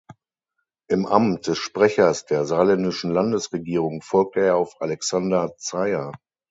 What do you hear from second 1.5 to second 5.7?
Sprechers der saarländischen Landesregierung folgte er auf Alexander